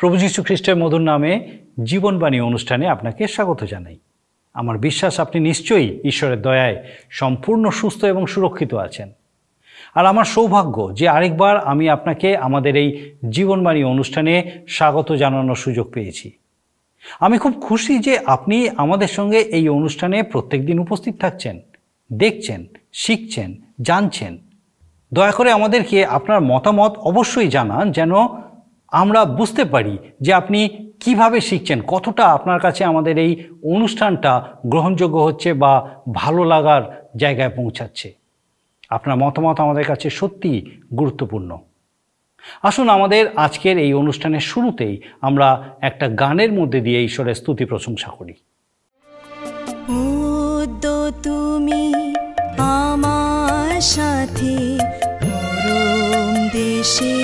[0.00, 1.48] প্রভু যীশু খ্রিস্টের মধুর নামে
[1.84, 3.96] জীবনবাণী অনুষ্ঠানে আপনাকে স্বাগত জানাই।
[4.54, 9.12] আমার বিশ্বাস, আপনি নিশ্চয়ই ঈশ্বরের দয়ায় সম্পূর্ণ সুস্থ এবং সুরক্ষিত আছেন।
[9.94, 16.30] আর আমার সৌভাগ্য যে আরেকবার আমি আপনাকে আমাদের এই জীবনবাণী অনুষ্ঠানে স্বাগত জানানোর সুযোগ পেয়েছি।
[17.20, 21.60] আমি খুব খুশি যে আপনি আমাদের সঙ্গে এই অনুষ্ঠানে প্রত্যেক দিন উপস্থিত থাকছেন,
[22.12, 24.38] দেখছেন, শিখছেন, জানছেন।
[25.14, 28.12] দয়া করে আমাদেরকে আপনার মতামত অবশ্যই জানান যেন
[28.90, 35.52] আমরা বুঝতে পারি যে আপনি কীভাবে শিখছেন, কতটা আপনার কাছে আমাদের এই অনুষ্ঠানটা গ্রহণযোগ্য হচ্ছে
[35.52, 38.14] বা ভালো লাগার জায়গায় পৌঁছাচ্ছে।
[38.90, 41.58] আপনার মতামত আমাদের কাছে সত্যি গুরুত্বপূর্ণ।
[42.62, 48.34] আসুন আমাদের আজকের এই অনুষ্ঠানের শুরুতেই আমরা একটা গানের মধ্যে দিয়ে ঈশ্বরের স্তুতি প্রশংসা করি।
[51.22, 52.14] তুমি
[52.58, 54.78] আমার সাথে
[56.80, 57.16] দেশে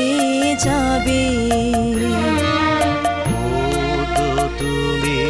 [0.66, 1.24] যাবে।
[4.16, 4.28] তো
[4.60, 5.20] তুমি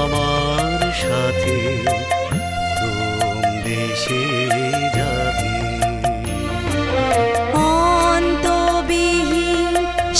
[0.00, 1.58] আমার সাথে
[3.68, 4.24] দেশে
[4.98, 5.54] যাবে?
[8.06, 9.74] অন্তবিহীন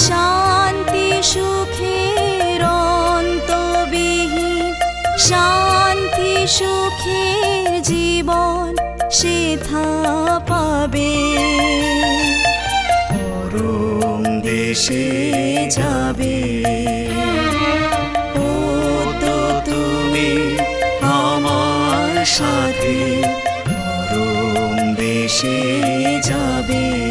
[0.06, 2.60] শান্তি সুখের
[3.06, 4.66] অন্তবিহীন
[5.28, 8.68] শান্তি সুখের জীবন
[9.18, 9.86] সেথা
[10.50, 11.12] পাবে।
[14.44, 15.06] দেশে
[15.70, 16.36] যাবে।
[18.36, 18.50] ও
[19.22, 20.30] তো তুমি
[21.20, 22.96] আমার সাথে
[24.96, 25.60] দেশে
[26.22, 27.03] যাবে।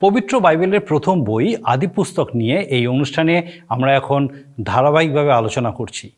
[0.00, 4.28] পবিত্র বাইবেলের প্রথম বই আদি পুস্তক নিয়ে এই অনুষ্ঠানে আমরা এখন
[4.62, 6.10] ধারাবাহিকভাবে আলোচনা করছি।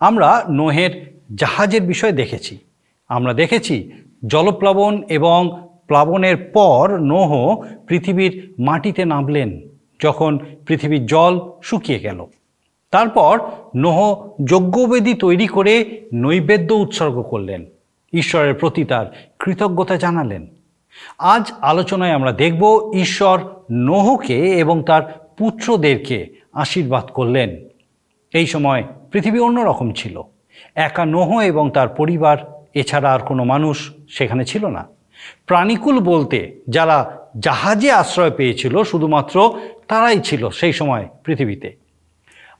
[0.00, 2.58] আমরা নোহের জাহাজের বিষয় দেখেছি।
[3.08, 3.92] আমরা দেখেছি
[4.26, 9.60] জলপ্লাবন এবং প্লাবনের পর নোহ পৃথিবীর মাটিতে নামলেন,
[10.02, 12.26] যখন পৃথিবীর জল শুকিয়ে গেল।
[12.90, 13.40] তারপর
[13.76, 17.64] নোহ যজ্ঞবেদী তৈরি করে নৈবেদ্য উৎসর্গ করলেন।
[18.12, 19.06] ঈশ্বরের প্রতি তার
[19.38, 20.53] কৃতজ্ঞতা জানালেন।
[21.18, 23.40] আজ আলোচনায় আমরা দেখব ঈশ্বর
[23.70, 25.02] নোহকে এবং তার
[25.38, 27.68] পুত্রদেরকে আশীর্বাদ করলেন।
[28.32, 30.22] এই সময় পৃথিবী অন্যরকম ছিল।
[30.74, 34.88] একা নোহ এবং তার পরিবার, এছাড়া আর কোনো মানুষ সেখানে ছিল না।
[35.46, 41.76] প্রাণীকুল বলতে যারা জাহাজে আশ্রয় পেয়েছিল, শুধুমাত্র তারাই ছিল সেই সময় পৃথিবীতে।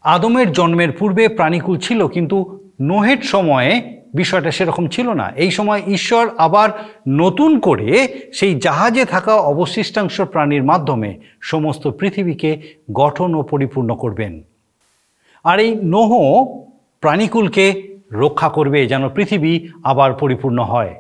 [0.03, 6.31] আদমের জন্মের পূর্বে প্রাণীকুল ছিল, কিন্তু নোহের সময়ে বিষয়টা সেরকম ছিল না। এই সময় ঈশ্বর
[6.39, 6.71] আবার
[7.09, 14.43] নতুন করে সেই জাহাজে থাকা অবশিষ্টাংশ প্রাণীর মাধ্যমে সমস্ত পৃথিবীকে গঠন ও পরিপূর্ণ করবেন।
[15.45, 16.11] আর এই নোহ
[17.01, 20.95] প্রাণীকুলকে রক্ষা করবে যেন পৃথিবী আবার পরিপূর্ণ হয়।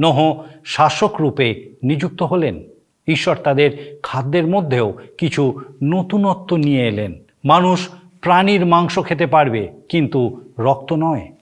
[0.00, 2.64] নোহ শাসক রূপে নিযুক্ত হলেন।
[3.08, 7.88] ঈশ্বর তাদের খাদ্যের মধ্যেও কিছু নতুনত্ব নিয়ে এলেন। মানুষ
[8.20, 11.32] প্রাণীর মাংস খেতে পারবে, কিন্তু রক্ত নয়।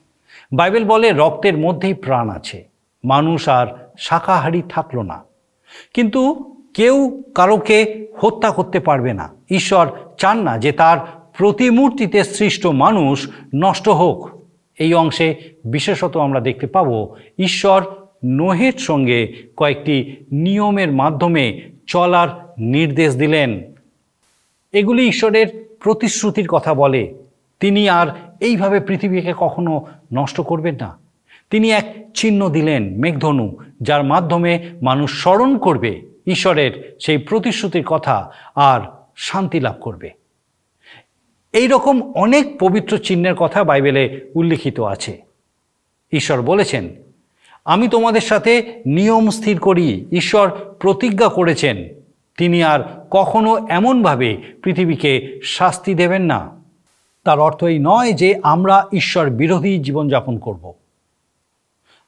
[0.52, 2.68] বাইবেল বলে রক্তের মধ্যেই প্রাণ আছে।
[3.04, 3.66] মানুষ আর
[3.98, 5.24] শাকাহারি থাকল না।
[5.94, 10.98] কিন্তু কেউ কারোকে হত্যা করতে পারবে না। ঈশ্বর চান না যে তার
[11.36, 14.30] প্রতিমূর্তিতে সৃষ্ট মানুষ নষ্ট হোক।
[14.78, 15.34] এই অংশে
[15.64, 17.84] বিশেষত আমরা দেখতে পাব ঈশ্বর
[18.24, 23.62] নোহের সঙ্গে কয়েকটি নিয়মের মাধ্যমে চলার নির্দেশ দিলেন।
[24.72, 27.14] এগুলি ঈশ্বরের প্রতিশ্রুতির কথা বলে।
[27.60, 28.06] তিনি আর
[28.40, 30.98] এইভাবে পৃথিবীকে কখনো নষ্ট করবেন না।
[31.50, 38.80] তিনি এক চিহ্ন দিলেন মেঘধনু, যার মাধ্যমে মানুষ স্মরণ করবে ঈশ্বরের সেই প্রতিশ্রুতির কথা আর
[39.16, 40.10] শান্তি লাভ করবে।
[41.52, 45.22] এই রকম অনেক পবিত্র চিহ্নের কথা বাইবেলে উল্লিখিত আছে।
[46.12, 46.88] ঈশ্বর বলেছেন,
[47.64, 50.50] আমি তোমাদের সাথে নিয়ম স্থির করি, ঈশ্বর
[50.80, 51.88] প্রতিজ্ঞা করেছেন।
[52.38, 52.80] তিনি আর
[53.10, 56.63] কখনো এমনভাবে পৃথিবীকে শাস্তি দেবেন না।
[57.24, 60.72] তার অর্থ এই নয় যে আমরা ঈশ্বর বিরোধী জীবনযাপন করব।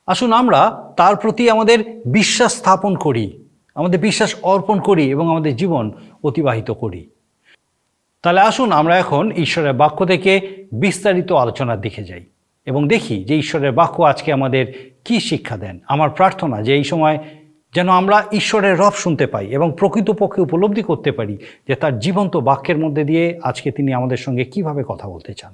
[0.06, 5.92] আসুন আমরা তার প্রতি আমাদের বিশ্বাস স্থাপন করি, আমাদের বিশ্বাস অর্পণ করি এবং আমাদের জীবন
[6.24, 7.10] অতিবাহিত করি।
[8.22, 12.24] তাহলে আসুন আমরা এখন ঈশ্বরের বাক্য থেকে বিস্তারিত আলোচনার দিকে যাই
[12.66, 17.18] এবং দেখি যে ঈশ্বরের বাক্য আজকে আমাদের কি শিক্ষা দেন। আমার প্রার্থনা যে এই সময়
[17.76, 21.34] যেন আমরা ঈশ্বরের রব শুনতে পাই এবং প্রকৃতপক্ষে উপলব্ধি করতে পারি
[21.68, 25.52] যে তার জীবন্ত বাক্যের মধ্যে দিয়ে আজকে তিনি আমাদের সঙ্গে কীভাবে কথা বলতে চান।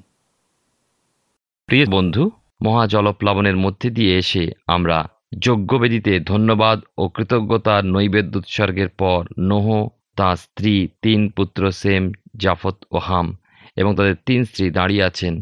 [1.69, 2.31] প্রিয় বন্ধু,
[2.63, 4.97] মহাজলপ্লাবনের মধ্যে দিয়ে এসে আমরা
[5.39, 9.67] যজ্ঞবেদিতে ধন্যবাদ ও কৃতজ্ঞতার নৈবেদ্য উৎসর্গের পর নোহ,
[10.17, 12.03] তাঁর স্ত্রী, তিন পুত্র সেম,
[12.37, 13.27] জাফত ও হাম
[13.77, 15.35] এবং তাদের তিন স্ত্রী দাঁড়িয়ে আছেন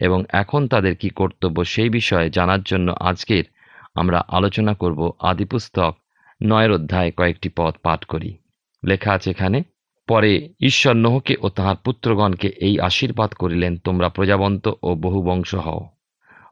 [0.00, 3.44] এবং এখন তাদের কি কর্তব্য সেই বিষয়ে জানার জন্য আজকের
[3.94, 5.92] আমরা আলোচনা করব আদিপুস্তক
[6.42, 8.38] নয়ের অধ্যায় কয়েকটি পদ পাঠ করি।
[8.86, 9.62] লেখা আছে এখানে,
[10.08, 15.88] পরে ঈশ্বর নোহকে ও তাহার পুত্রগণকে এই আশীর্বাদ করিলেন, তোমরা প্রজাবন্ত ও বহু বংশ হও।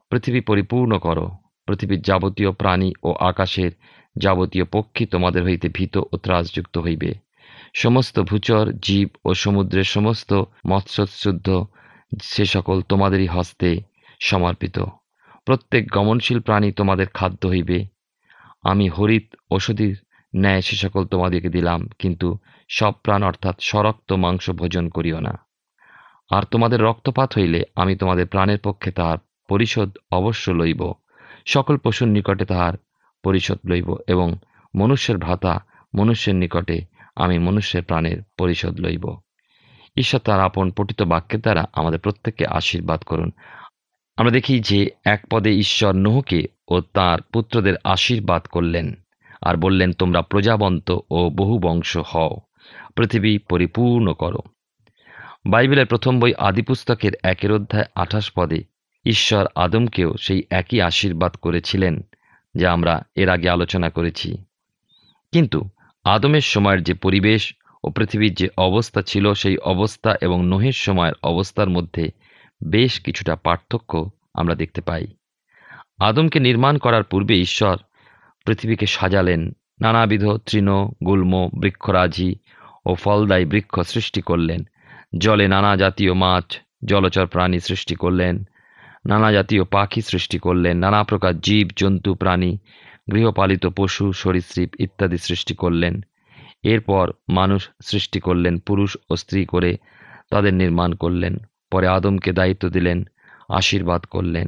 [0.09, 1.31] পৃথিবী পরিপূর্ণ করো।
[1.67, 3.71] পৃথিবীর যাবতীয় প্রাণী ও আকাশের
[4.17, 7.13] যাবতীয় পক্ষী তোমাদের হইতে ভীত ও ত্রাসযুক্ত হইবে।
[7.75, 11.65] সমস্ত ভূচর, জীব ও সমুদ্রের সমস্ত মৎস্যশুদ্ধ,
[12.21, 13.81] সে সকল তোমাদেরই হস্তে
[14.21, 14.79] সমর্পিত।
[15.45, 17.94] প্রত্যেক গমনশীল প্রাণী তোমাদের খাদ্য হইবে।
[18.65, 19.95] আমি হরিত ওষুধির
[20.33, 22.27] ন্যায় সে সকল তোমাদেরকে দিলাম, কিন্তু
[22.69, 25.33] সব প্রাণ অর্থাৎ সরক্ত মাংস ভোজন করিও না।
[26.31, 29.17] আর তোমাদের রক্তপাত হইলে আমি তোমাদের প্রাণের পক্ষে তাহার
[29.49, 30.81] পরিশোধ অবশ্য লইব।
[31.45, 32.73] সকল পশুর নিকটে তাহার
[33.23, 34.27] পরিশোধ লইব এবং
[34.73, 35.53] মনুষ্যের ভ্রাতা
[35.93, 36.77] মনুষ্যের নিকটে
[37.15, 39.05] আমি মনুষ্যের প্রাণের পরিশোধ লইব।
[39.97, 43.29] ঈশ্বর তার আপন পঠিত বাক্যের দ্বারা আমাদের প্রত্যেককে আশীর্বাদ করুন।
[44.17, 48.93] আমরা দেখি যে এক পদে ঈশ্বর নোহকে ও তার পুত্রদের আশীর্বাদ করলেন
[49.41, 52.37] আর বললেন, তোমরা প্রজাবন্ত ও বহু বংশ হও।
[52.95, 54.39] পৃথিবী পরিপূর্ণ করো।
[55.45, 58.63] বাইবেলের প্রথম বই আদিপুস্তকের একের অধ্যায় আঠাশ পদে
[59.05, 62.01] ঈশ্বর আদমকেও সেই একই আশীর্বাদ করেছিলেন
[62.55, 64.37] যা আমরা এর আগে আলোচনা করেছি।
[65.31, 65.69] কিন্তু
[66.03, 71.69] আদমের সময়ের যে পরিবেশ ও পৃথিবীর যে অবস্থা ছিল, সেই অবস্থা এবং নোহের সময়ের অবস্থার
[71.69, 72.11] মধ্যে
[72.63, 75.07] বেশ কিছুটা পার্থক্য আমরা দেখতে পাই।
[75.99, 77.77] আদমকে নির্মাণ করার পূর্বে ঈশ্বর
[78.45, 80.69] পৃথিবীকে সাজালেন, নানাবিধ তৃণ,
[81.05, 82.35] গুল্ম, বৃক্ষরাজি
[82.85, 84.63] ও ফলদায়ী বৃক্ষ সৃষ্টি করলেন।
[85.17, 88.43] জলে নানা জাতীয় মাছ, জলচর প্রাণী সৃষ্টি করলেন,
[89.05, 92.57] নানা জাতীয় পাখি সৃষ্টি করলেন, নানা প্রকার জীব, জন্তু, প্রাণী,
[93.11, 96.01] গৃহপালিত পশু, সরীসৃপ ইত্যাদি সৃষ্টি করলেন।
[96.63, 99.77] এরপর মানুষ সৃষ্টি করলেন, পুরুষ ও স্ত্রী করে
[100.29, 101.37] তাদের নির্মাণ করলেন।
[101.75, 102.99] পরে আদমকে দায়িত্ব দিলেন,
[103.49, 104.47] আশীর্বাদ করলেন।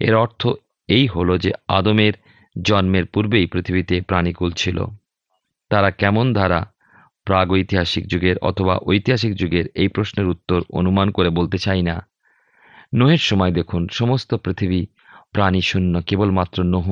[0.00, 0.42] এর অর্থ
[0.88, 2.14] এই হলো যে আদমের
[2.62, 4.78] জন্মের পূর্বেই পৃথিবীতে প্রাণীকুল ছিল।
[5.70, 6.60] তারা কেমন ধারা
[7.26, 11.96] প্রাগৈতিহাসিক যুগের অথবা ঐতিহাসিক যুগের এই প্রশ্নের উত্তর অনুমান করে বলতে চাই না।
[12.94, 14.80] নোহের সময় দেখুন, সমস্ত পৃথিবী
[15.32, 16.88] প্রাণী শূন্য, কেবলমাত্র নোহ,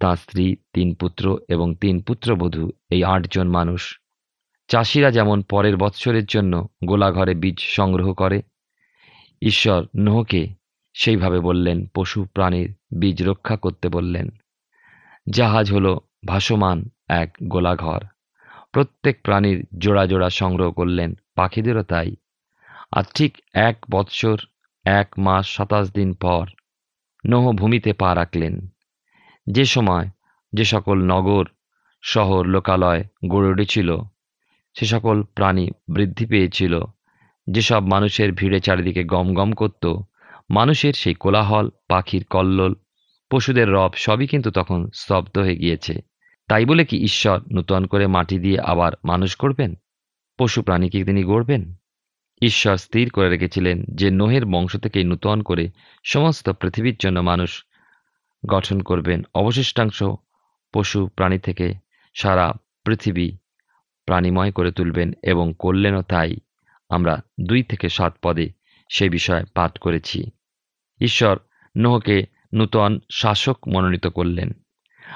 [0.00, 3.82] তাঁর স্ত্রী, তিন পুত্র এবং তিন পুত্রবধূ, এই আটজন মানুষ।
[4.68, 6.52] চাষিরা যেমন পরের বৎসরের জন্য
[6.84, 8.38] গোলাঘরে বীজ সংগ্রহ করে
[9.42, 10.48] ঈশ্বর নোহকে
[10.94, 14.28] সেইভাবে বললেন, পশু প্রাণীর বীজ রক্ষা করতে বললেন।
[15.30, 18.00] জাহাজ হলো ভাসমান এক গোলাঘর।
[18.72, 22.16] প্রত্যেক প্রাণীর জোড়া জোড়া সংগ্রহ করলেন পাখিদেরও তাই।
[22.92, 24.38] আর ঠিক এক বৎসর,
[24.84, 26.46] এক মাস, সাতাশ দিন পর
[27.26, 28.68] নোহ ভূমিতে পা রাখলেন।
[29.46, 30.08] যে সময়
[30.52, 31.44] যে সকল নগর,
[32.02, 33.96] শহর, লোকালয় গড়ে উঠেছিল,
[34.74, 36.80] সে সকল প্রাণী বৃদ্ধি পেয়েছিল।
[37.50, 39.86] যেসব মানুষের ভিড়ে চারিদিকে গম গম করত,
[40.50, 42.74] মানুষের সেই কোলাহল, পাখির কল্লোল,
[43.30, 46.00] পশুদের রব সবই কিন্তু তখন স্তব্ধ হয়ে গিয়েছে।
[46.48, 49.74] তাই বলে কি ঈশ্বর নূতন করে মাটি দিয়ে আবার মানুষ করবেন
[50.38, 51.74] পশু প্রাণীকে তিনি গড়বেন?
[52.42, 55.70] ঈশ্বর স্থির করে রেখেছিলেন যে নোহের বংশ থেকেই নূতন করে
[56.04, 57.64] সমস্ত পৃথিবীর জন্য মানুষ
[58.48, 60.02] গঠন করবেন। অবশিষ্টাংশ
[60.74, 61.74] পশু প্রাণী থেকে
[62.14, 62.52] সারা
[62.84, 63.30] পৃথিবী
[64.06, 66.36] প্রাণীময় করে তুলবেন এবং করলেনও তাই।
[66.88, 68.50] আমরা দুই থেকে সাত পদে
[68.90, 70.30] সে বিষয়ে পাঠ করেছি।
[71.00, 71.38] ঈশ্বর
[71.76, 74.52] নোহকে নূতন শাসক মনোনীত করলেন।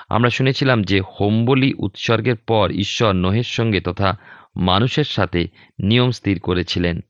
[0.08, 4.16] আমরা শুনেছিলাম যে হোমবলি উৎসর্গের পর ঈশ্বর নোহের সঙ্গে তথা
[4.56, 5.48] মানুষের সাথে
[5.82, 7.00] নিয়ম স্থির করেছিলেন।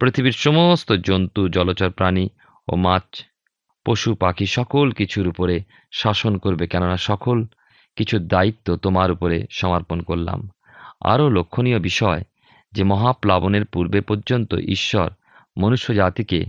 [0.00, 2.28] পৃথিবীর সমস্ত জন্তু, জলচর প্রাণী
[2.68, 3.24] ও মাছ,
[3.86, 5.60] পশু, পাখি সকল কিছুর উপরে
[5.92, 7.44] শাসন করবে কেননা সকল
[7.96, 10.48] কিছুর দায়িত্ব তোমার উপরে সমর্পণ করলাম।
[11.04, 12.22] আরও লক্ষণীয় বিষয়
[12.84, 15.10] মহাপ্লাবনের পূর্বে পর্যন্ত ঈশ্বর
[15.58, 16.44] মনুষ্য জাতিকে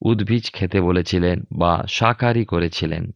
[0.00, 3.10] উদ্ভিজ খেতে বলেছিলেন বা শাকাহারী করেছিলেন।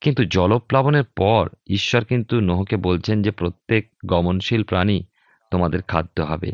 [0.00, 5.04] কিন্তু জলপ্লাবনের পর ঈশ্বর কিন্তু নোহকে বলছেন যে প্রত্যেক গমনশীল প্রাণী
[5.50, 6.52] তোমাদের খাদ্য হবে।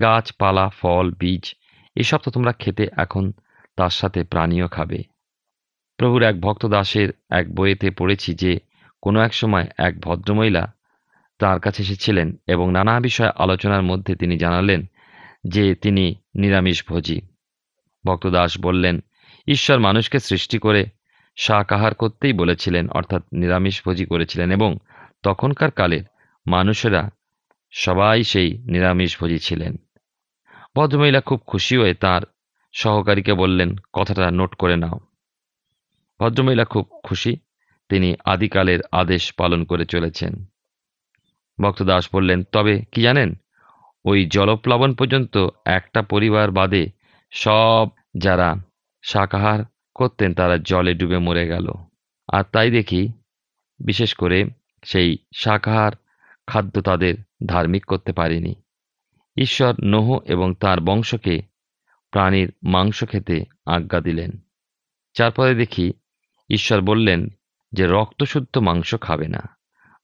[0.00, 1.54] গাছপালা ফল, বীজ,
[1.96, 3.32] এসব তো তোমরা খেতে এখন
[3.76, 5.02] তার সাথে প্রাণীও খাবে।
[5.96, 8.58] প্রভুর এক ভক্ত দাসের এক বইয়েতে পড়েছি যে
[9.02, 10.73] কোনো এক সময় এক ভদ্রমহিলা
[11.44, 14.86] তার কাছে এসেছিলেন এবং নানা বিষয়ে আলোচনার মধ্যে তিনি জানালেন
[15.48, 17.20] যে তিনি নিরামিষভোজী
[18.06, 19.00] ভক্তদাস বললেন,
[19.46, 20.86] ঈশ্বর মানুষকে সৃষ্টি করে
[21.36, 24.78] শাকাহার করতেই বলেছিলেন, অর্থাৎ নিরামিষভোজী করেছিলেন এবং
[25.22, 26.02] তখনকার কালের
[26.46, 27.10] মানুষেরা
[27.72, 29.76] সবাই সেই নিরামিষভোজী ছিলেন।
[30.76, 32.22] ভদ্রমহিলা খুব খুশি হয়ে তার
[32.72, 35.00] সহকারীকে বললেন, কথাটা নোট করে নাও।
[36.20, 37.36] ভদ্রমহিলা খুব খুশি,
[37.88, 40.44] তিনি আদিকালের আদেশ পালন করে চলেছেন।
[41.62, 43.34] ভক্তদাস বললেন, তবে কি জানেন,
[44.04, 46.90] ওই জলপ্লাবন পর্যন্ত একটা পরিবার বাদে
[47.30, 48.56] সব যারা
[49.02, 51.68] শাকাহার করতেন তারা জলে ডুবে মরে গেল।
[52.32, 53.08] আর তাই দেখি,
[53.84, 54.44] বিশেষ করে
[54.84, 55.92] সেই শাকাহার
[56.46, 57.14] খাদ্য তাদের
[57.46, 58.54] ধার্মিক করতে পারেনি।
[59.36, 61.42] ঈশ্বর নোহ এবং তার বংশকে
[62.10, 64.30] প্রাণীর মাংস খেতে আজ্ঞা দিলেন।
[65.16, 65.92] তারপরে দেখি,
[66.50, 67.28] ঈশ্বর বললেন
[67.72, 69.56] যে রক্তশুদ্ধ মাংস খাবে না।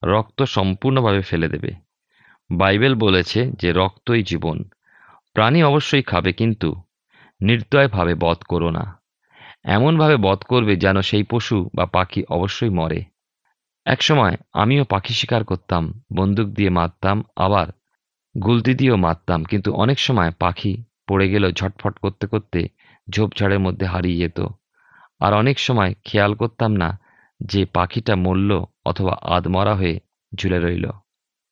[0.03, 1.71] রক্ত সম্পূর্ণভাবে ফেলে দেবে।
[2.51, 4.63] বাইবেল বলেছে যে রক্তই জীবন।
[5.33, 6.75] প্রাণী অবশ্যই খাবে, কিন্তু
[7.41, 9.01] নির্দয়ভাবে বধ করো না।
[9.63, 13.03] এমনভাবে বধ করবে যেন সেই পশু বা পাখি অবশ্যই মরে।
[13.85, 17.67] একসময় আমিও পাখি শিকার করতাম, বন্দুক দিয়ে মারতাম, আবার
[18.43, 22.67] গুলতি দিয়েও মারতাম, কিন্তু অনেক সময় পাখি পড়ে গেলেও ঝটফট করতে করতে
[23.09, 24.39] ঝোপঝাড়ের মধ্যে হারিয়ে যেত।
[25.19, 26.99] আর অনেক সময় খেয়াল করতাম না
[27.39, 29.99] যে পাখিটা মরল অথবা আধমরা হয়ে
[30.35, 30.85] ঝুলে রইল।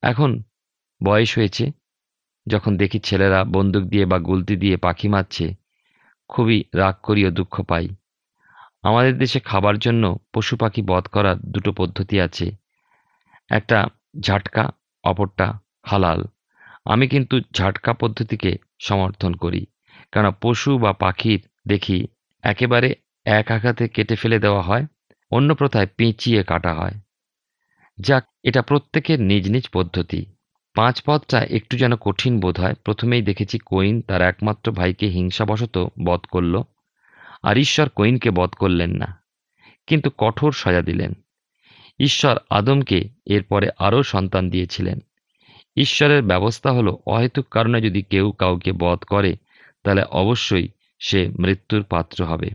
[0.02, 0.42] এখন
[1.02, 1.64] বয়স হয়েছে,
[2.46, 5.54] যখন দেখি ছেলেরা বন্দুক দিয়ে বা গুলতি দিয়ে পাখি মারছে,
[6.28, 7.88] খুবই রাগ করি ও দুঃখ পাই।
[8.82, 12.46] আমাদের দেশে খাবার জন্য পশু পাখি বধ করার দুটো পদ্ধতি আছে।
[13.50, 13.88] একটা
[14.20, 14.70] ঝাটকা,
[15.04, 16.24] অপরটা হালাল।
[16.84, 19.66] আমি কিন্তু ঝাটকা পদ্ধতিকে সমর্থন করি,
[20.12, 22.06] কেন পশু বা পাখির দেখি
[22.42, 22.94] একেবারে
[23.26, 24.86] এক আঘাতে কেটে ফেলে দেওয়া হয়,
[25.32, 26.96] অন্য প্রথায় পেঁচিয়ে কাটা হয়।
[28.00, 30.26] যাক, এটা প্রত্যেকের নিজ নিজ পদ্ধতি।
[30.74, 36.20] পাঁচ পদটা একটু যেন কঠিন বোধ হয়। প্রথমেই দেখেছি কোইন তার একমাত্র ভাইকে হিংসাবশত বধ
[36.20, 36.62] করল
[37.42, 39.22] আর ঈশ্বর কোইনকে বধ করলেন না।
[39.86, 41.12] কিন্তু কঠোর সাজা দিলেন।
[42.00, 44.98] ঈশ্বর আদমকে এরপরে আরও সন্তান দিয়েছিলেন।
[45.76, 49.36] ঈশ্বরের ব্যবস্থা হলো, অহেতুক কারণে যদি কেউ কাউকে বধ করে,
[49.84, 52.50] তাহলে অবশ্যই সে মৃত্যুর পাত্র হবে।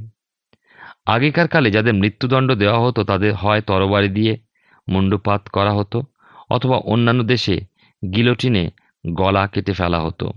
[1.05, 4.44] আগেকার কালে যাদের মৃত্যুদণ্ড দেওয়া হতো, তাদের হয় তরবারি দিয়ে
[4.87, 6.01] মুন্ডুপাত করা হতো
[6.49, 7.61] অথবা অন্যান্য দেশে
[8.15, 8.69] গিলোটিনে
[9.13, 10.31] গলা কেটে ফেলা হতো।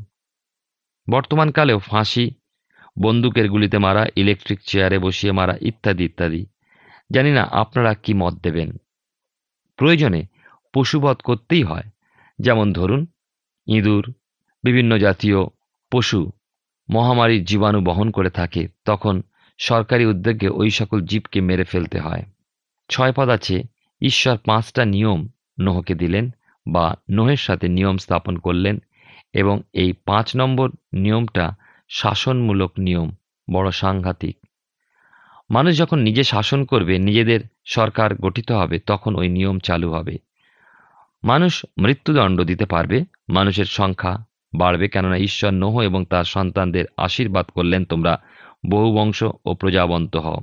[1.10, 2.30] বর্তমানকালেও ফাঁসি,
[3.02, 6.46] বন্দুকের গুলিতে মারা ইলেকট্রিক চেয়ারে বসিয়ে মারা ইত্যাদি ইত্যাদি।
[7.10, 8.76] জানি না আপনারা কি মত দেবেন।
[9.76, 10.26] প্রয়োজনে
[10.74, 11.82] পশুবধ করতেই হয়।
[12.38, 13.06] যেমন ধরুন,
[13.66, 14.14] ইঁদুর,
[14.64, 15.36] বিভিন্ন জাতীয়
[15.90, 16.30] পশু
[16.90, 19.22] মহামারীর জীবাণু বহন করে থাকে, তখন
[19.58, 22.22] সরকারি উদ্যোগে ওই সকল জীবকে মেরে ফেলতে হয়।
[22.88, 23.62] ছয় পদ আছে
[24.00, 25.28] ঈশ্বর পাঁচটা নিয়ম
[25.60, 26.30] নোহকে দিলেন
[26.68, 28.78] বা নোহের সাথে নিয়ম স্থাপন করলেন
[29.32, 31.54] এবং এই পাঁচ নম্বর নিয়মটা
[31.88, 33.10] শাসনমূলক নিয়ম,
[33.52, 34.36] বড় সাংঘাতিক।
[35.50, 40.18] মানুষ যখন নিজে শাসন করবে, নিজেদের সরকার গঠিত হবে, তখন ওই নিয়ম চালু হবে।
[41.24, 44.26] মানুষ মৃত্যুদণ্ড দিতে পারবে, মানুষের সংখ্যা
[44.56, 48.22] বাড়বে, কেননা ঈশ্বর নোহ এবং তার সন্তানদের আশীর্বাদ করলেন তোমরা
[48.70, 50.40] বহু বংশ ও প্রজাবন্ত হও।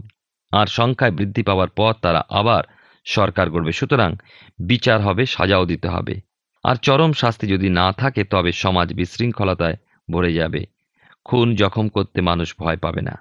[0.51, 2.63] আর সংখ্যায় বৃদ্ধি পাওয়ার পর তারা আবার
[3.05, 4.15] সরকার করবে সুতরাং
[4.59, 6.21] বিচার হবে, সাজাও দিতে হবে।
[6.63, 9.75] আর চরম শাস্তি যদি না থাকে, তবে সমাজ বিশৃঙ্খলতায়
[10.12, 10.65] ভরে যাবে।
[11.25, 13.17] খুন জখম করতে মানুষ ভয় পাবে না।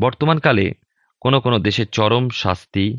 [0.00, 0.74] বর্তমানকালে
[1.20, 2.98] কোনো কোনো দেশে চরম শাস্তি,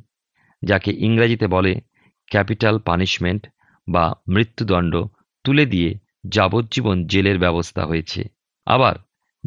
[0.64, 1.82] যাকে ইংরেজিতে বলে
[2.28, 3.48] ক্যাপিটাল পানিশমেন্ট
[3.92, 5.04] বা মৃত্যুদণ্ড,
[5.44, 5.96] তুলে দিয়ে
[6.28, 8.24] যাবজ্জীবন জেলের ব্যবস্থা হয়েছে।
[8.66, 8.96] আবার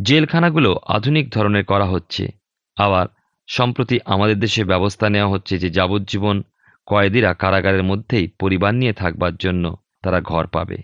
[0.03, 2.29] জেলখানাগুলো আধুনিক ধরনের করা হচ্ছে।
[2.77, 3.07] আবার
[3.53, 6.43] সম্প্রতি আমাদের দেশে ব্যবস্থা নেওয়া হচ্ছে যে যাবজ্জীবন
[6.87, 10.77] কয়েদিরা কারাগারের মধ্যেই পরিবার নিয়ে থাকবার জন্য তারা ঘর পাবে।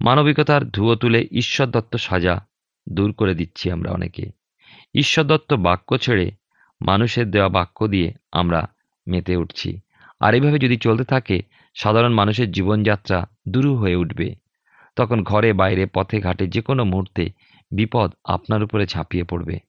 [0.00, 2.46] মানবিকতার ধুয়ো তুলে ঈশ্বর দত্ত সাজা
[2.88, 4.30] দূর করে দিচ্ছি আমরা অনেকে।
[4.94, 6.30] ঈশ্বর দত্ত বাক্য ছেড়ে
[6.82, 8.68] মানুষের দেওয়া বাক্য দিয়ে আমরা
[9.08, 9.80] মেতে উঠছি।
[10.20, 11.42] আর এভাবে যদি চলতে থাকে,
[11.74, 14.34] সাধারণ মানুষের জীবনযাত্রা দুরূহ হয়ে উঠবে।
[14.96, 17.30] তখন ঘরে, বাইরে, পথে, ঘাটে যে কোনো মুহূর্তে
[17.70, 19.65] বিপদ আপনার উপরে ঝাঁপিয়ে পড়বে।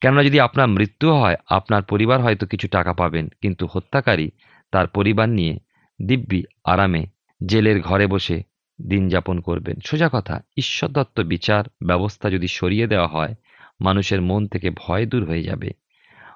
[0.00, 4.30] কেননা যদি আপনার মৃত্যু হয়, আপনার পরিবার হয়তো কিছু টাকা পাবেন, কিন্তু হত্যাকারী
[4.72, 5.58] তার পরিবার নিয়ে
[6.06, 7.06] দিব্যি আরামে
[7.46, 8.42] জেলের ঘরে বসে
[8.88, 13.34] দিন যাপন করবেন। সোজা কথা ঈশ্বর দত্ত বিচার ব্যবস্থা যদি সরিয়ে দেওয়া হয়,
[13.80, 15.70] মানুষের মন থেকে ভয় দূর হয়ে যাবে।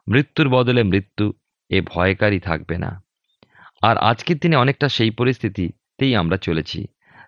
[0.09, 1.33] মৃত্যুর বদলে মৃত্যু
[1.71, 3.03] এ ভয়কারী থাকবে না।
[3.83, 6.87] আর আজকের দিনে অনেকটা সেই পরিস্থিতিতেই আমরা চলেছি।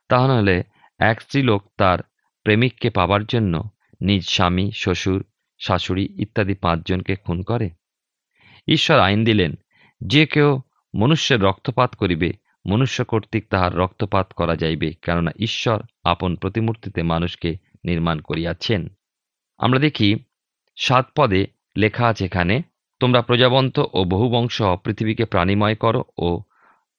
[0.08, 0.62] তাহলে
[0.98, 1.98] এক স্ত্রীলোক তার
[2.42, 3.70] প্রেমিককে পাবার জন্য
[4.00, 5.24] নিজ স্বামী, শ্বশুর
[5.66, 7.70] শাশুড়ি ইত্যাদি পাঁচজনকে খুন করে।
[8.68, 9.54] ঈশ্বর আইন দিলেন,
[10.06, 10.60] যে কেউ
[10.94, 12.32] মনুষ্যের রক্তপাত করিবে,
[12.66, 18.88] মনুষ্য কর্তৃক তাহার রক্তপাত করা যাইবে, কেননা ঈশ্বর আপন প্রতিমূর্তিতে মানুষকে নির্মাণ করিয়াছেন।
[19.58, 20.16] আমরা দেখি,
[20.76, 22.62] সাত পদে লেখা আছে এখানে,
[23.00, 26.42] তোমরা প্রজাবন্ত ও বহুবংশ পৃথিবীকে প্রাণীময় করো ও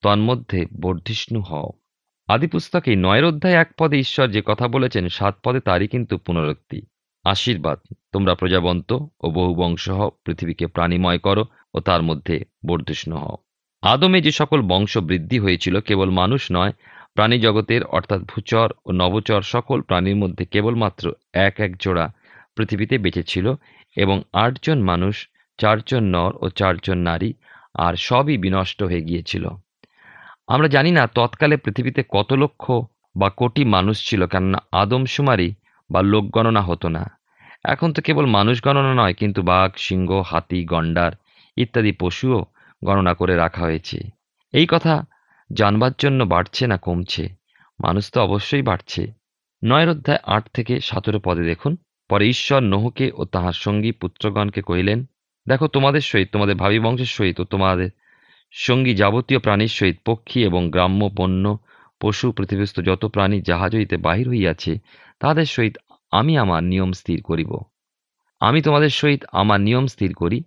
[0.02, 1.70] তন্মধ্যে বর্ধিষ্ণু হও।
[2.28, 6.82] আদি পুস্তকে নয়ের অধ্যায় এক পদে ঈশ্বর যে কথা বলেছেন, সাত পদে তারই কিন্তু পুনরুক্তি।
[7.24, 7.80] আশীর্বাদ।
[8.12, 13.38] তোমরা প্রজাবন্ত ও বহুবংশ হও, পৃথিবীকে প্রাণীময় করো ও তার মধ্যে বর্ধিষ্ণু হও।
[13.82, 16.74] আদমে যে সকল বংশ বৃদ্ধি হয়েছিল কেবল মানুষ নয়,
[17.14, 22.14] প্রাণী জগতের অর্থাৎ ভূচর ও নবচর সকল প্রাণীর মধ্যে কেবলমাত্র এক এক জোড়া
[22.56, 23.54] পৃথিবীতে বেঁচে ছিল
[23.96, 27.34] এবং আটজন মানুষ, চারজন নর ও চারজন নারী
[27.74, 29.48] আর সবই বিনষ্ট হয়ে গিয়েছিল।
[30.48, 32.72] আমরা জানি না তৎকালে পৃথিবীতে কত লক্ষ
[33.16, 35.54] বা কোটি মানুষ ছিল, কেননা আদমশুমারি
[35.92, 37.20] বা লোক গণনা হতো না।
[37.64, 41.12] এখন তো কেবল মানুষ গণনা নয়, কিন্তু বাঘ, সিংহ, হাতি, গন্ডার
[41.58, 42.46] ইত্যাদি পশুও
[42.86, 43.98] গণনা করে রাখা হয়েছে।
[44.54, 45.06] এই কথা
[45.54, 47.30] জানবার জন্য বাড়ছে না, কমছে।
[47.84, 49.14] মানুষ তো অবশ্যই বাড়ছে।
[49.64, 51.78] নয়ের অধ্যায় আট থেকে সতেরো পদে দেখুন,
[52.10, 55.06] পরে ঈশ্বর নহকে ও তাহার সঙ্গী পুত্রগণকে কহিলেন,
[55.48, 57.90] দেখো, তোমাদের সহিত, তোমাদের ভাবি বংশের সহিত ও তোমাদের
[58.52, 61.58] সঙ্গী যাবতীয় প্রাণীর সহিত পক্ষী এবং গ্রাম্য পণ্য
[62.02, 64.80] পশু পৃথিবীস্থ যত প্রাণী জাহাজ হইতে বাহির হইয়াছে
[65.24, 65.76] তাহাদের সহিত
[66.12, 67.52] আমি আমার নিয়ম স্থির করিব।
[68.42, 70.40] আমি তোমাদের সহিত আমার নিয়ম স্থির করি,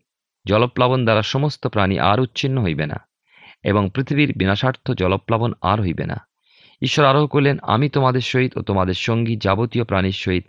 [0.47, 2.99] জলপ্লাবন দ্বারা সমস্ত প্রাণী আর উচ্ছিন্ন হইবে না,
[3.65, 6.19] এবং পৃথিবীর বিনাশার্থ জলপ্লাবন আর হইবে না।
[6.83, 10.45] ঈশ্বর আরও করিলেন, আমি তোমাদের সহিত ও তোমাদের সঙ্গী যাবতীয় প্রাণীর সহিত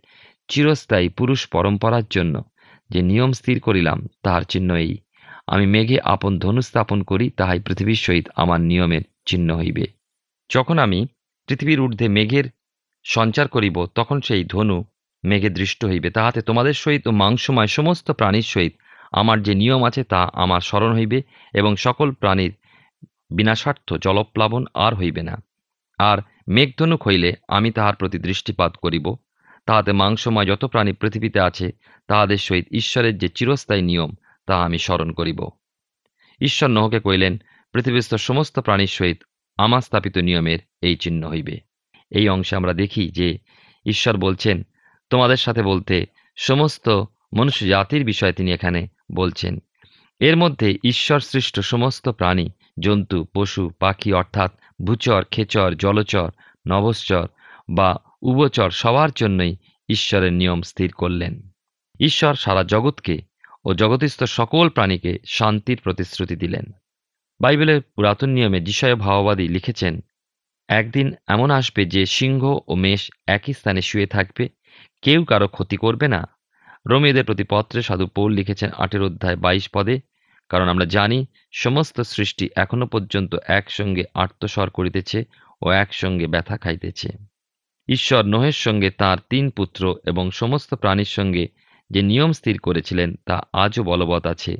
[0.48, 2.36] চিরস্থায়ী পুরুষ পরম্পরার জন্য
[2.90, 4.94] যে নিয়ম স্থির করিলাম, তাহার চিহ্ন এই।
[5.48, 9.86] আমি মেঘে আপন ধনু স্থাপন করি, তাহাই পৃথিবীর সহিত আমার নিয়মের চিহ্ন হইবে।
[10.50, 11.00] যখন আমি
[11.48, 12.46] পৃথিবীর ঊর্ধ্বে মেঘের
[13.08, 14.84] সঞ্চার করিব, তখন সেই ধনু
[15.24, 18.74] মেঘে দৃষ্ট হইবে। তাহাতে তোমাদের সহিত ও মাংসময় সমস্ত প্রাণীর সহিত
[19.12, 21.22] আমার যে নিয়ম আছে তা আমার স্মরণ হইবে
[21.54, 22.56] এবং সকল প্রাণীর
[23.30, 25.44] বিনাশার্থ জলপ্লাবন আর হইবে না।
[26.00, 26.18] আর
[26.48, 29.16] মেঘধনুক হইলে আমি তাহার প্রতি দৃষ্টিপাত করিব।
[29.66, 31.72] তাহাতে মাংসময় যত প্রাণী পৃথিবীতে আছে,
[32.08, 34.12] তাহাদের সহিত ঈশ্বরের যে চিরস্থায়ী নিয়ম
[34.48, 35.50] তাহা আমি স্মরণ করিব।
[36.42, 37.38] ঈশ্বর নহকে কইলেন
[37.74, 39.24] পৃথিবীস্থ সমস্ত প্রাণীর সহিত
[39.58, 41.67] আমার স্থাপিত নিয়মের এই চিহ্ন হইবে।
[42.10, 43.38] এই অংশে আমরা দেখি যে
[43.86, 44.66] ঈশ্বর বলছেন,
[45.10, 46.90] তোমাদের সাথে বলতে সমস্ত
[47.36, 49.60] মনুষ্য জাতির বিষয়ে তিনি এখানে বলছেন।
[50.20, 54.52] এর মধ্যে ঈশ্বর সৃষ্ট সমস্ত প্রাণী, জন্তু, পশু, পাখি অর্থাৎ
[54.86, 56.30] ভূচর, খেচর, জলচর,
[56.68, 57.28] নভশ্চর
[57.70, 59.56] বা উভচর সবার জন্যই
[59.90, 61.50] ঈশ্বরের নিয়ম স্থির করলেন।
[62.00, 63.22] ঈশ্বর সারা জগৎকে
[63.66, 66.66] ও জগতিস্থ সকল প্রাণীকে শান্তির প্রতিশ্রুতি দিলেন।
[67.42, 70.04] বাইবেলের পুরাতন নিয়মে যিশয় ভাওবাদী লিখেছেন
[70.70, 74.50] একদিন এমন আসবে যে সিংহ ও মেষ একই স্থানে শুয়ে থাকবে,
[75.02, 76.22] কেউ কারও ক্ষতি করবে না।
[76.86, 80.00] রোমিওদের প্রতি পত্রে সাধু পৌল লিখেছেন আটের অধ্যায় বাইশ পদে,
[80.50, 85.26] কারণ আমরা জানি সমস্ত সৃষ্টি এখনও পর্যন্ত একসঙ্গে আত্মস্বর করিতেছে
[85.62, 87.10] ও একসঙ্গে ব্যথা খাইতেছে।
[87.88, 91.48] ঈশ্বর নোহের সঙ্গে তার তিন পুত্র এবং সমস্ত প্রাণীর সঙ্গে
[91.90, 94.58] যে নিয়ম স্থির করেছিলেন তা আজও বলবৎ আছে।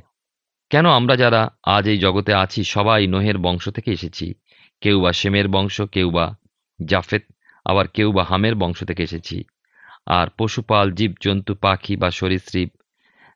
[0.70, 4.34] কেন আমরা যারা আজ এই জগতে আছি সবাই নোহের বংশ থেকে এসেছি?
[4.80, 6.36] কেউ বা সেমের বংশ কেউ বা
[6.84, 7.22] জাফেত,
[7.64, 9.44] আবার কেউ বা হামের বংশ থেকে এসেছি।
[10.06, 12.70] আর পশুপাল, জীবজন্তু, পাখি বা সরীসৃপ,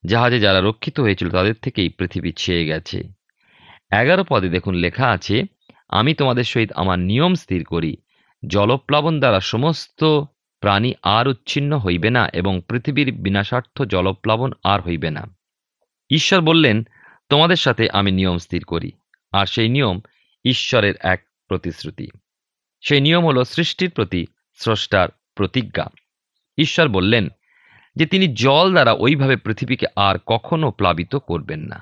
[0.06, 3.08] জাহাজে যারা রক্ষিত হয়েছিল তাদের থেকেই পৃথিবী ছেয়ে গেছে।
[3.92, 5.44] এগারো পদে দেখুন লেখা আছে,
[5.88, 7.96] আমি তোমাদের সহিত আমার নিয়ম স্থির করি।
[8.46, 10.04] জলপ্লাবন দ্বারা সমস্ত
[10.60, 15.36] প্রাণী আর উচ্ছিন্ন হইবে না এবং পৃথিবীর বিনাশার্থ জলপ্লাবন আর হইবে না।
[16.10, 16.86] ঈশ্বর বললেন,
[17.28, 18.92] তোমাদের সাথে আমি নিয়ম স্থির করি।
[19.32, 20.00] আর সেই নিয়ম
[20.44, 22.08] ঈশ্বরের এক প্রতিশ্রুতি।
[22.82, 25.86] সেই নিয়ম হলো সৃষ্টির প্রতি স্রষ্টার প্রতিজ্ঞা।
[26.58, 27.28] ঈশ্বর বললেন
[27.96, 31.78] যে তিনি জল দ্বারা ওইভাবে পৃথিবীকে আর কখনো প্লাবিত করবেন না।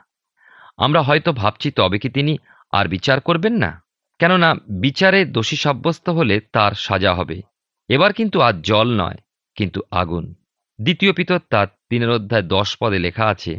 [0.77, 2.39] আমরা হয়তো ভাবছি তবে কি তিনি
[2.73, 3.71] আর বিচার করবেন না?
[4.19, 7.43] কেননা বিচারে দোষী সাব্যস্ত হলে তার সাজা হবে।
[7.89, 9.19] এবার কিন্তু আর জল নয়,
[9.55, 10.35] কিন্তু আগুন।
[10.81, 13.53] দ্বিতীয় পিতর তার তিনের অধ্যায় দশ পদে লেখা আছে,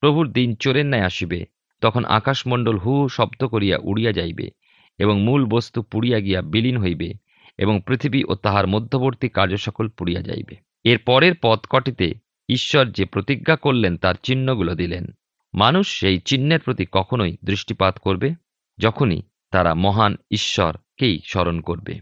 [0.00, 1.40] প্রভুর দিন চোরের ন্যায় আসিবে,
[1.80, 4.50] তখন আকাশমণ্ডল হু শব্দ করিয়া উড়িয়া যাইবে।
[4.98, 7.12] এবং মূল বস্তু পুড়িয়া গিয়া বিলীন হইবে
[7.58, 12.14] এবং পৃথিবী ও তাহার মধ্যবর্তী কার্য সকল পুড়িয়া যাইবে। এর পরের পদ কটিতে
[12.48, 15.06] ঈশ্বর যে প্রতিজ্ঞা করলেন তার চিহ্নগুলো দিলেন।
[15.54, 18.34] মানুষ সেই চিহ্নের প্রতি কখনোই দৃষ্টিপাত করবে,
[18.78, 22.00] যখনই তারা মহান ঈশ্বরকেই স্মরণ করবে।